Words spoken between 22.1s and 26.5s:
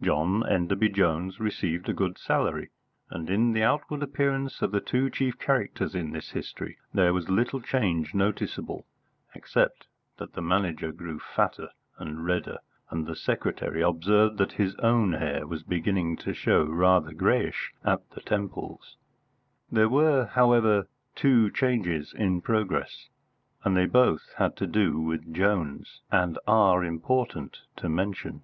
in progress, and they both had to do with Jones, and